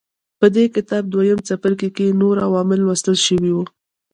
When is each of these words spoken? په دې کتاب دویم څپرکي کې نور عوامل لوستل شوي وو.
په 0.39 0.47
دې 0.55 0.65
کتاب 0.75 1.03
دویم 1.07 1.39
څپرکي 1.47 1.89
کې 1.97 2.17
نور 2.21 2.35
عوامل 2.45 2.79
لوستل 2.81 3.15
شوي 3.25 3.51
وو. 3.53 3.63